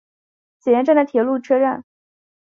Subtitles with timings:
[0.59, 1.85] 小岩站的铁路车站。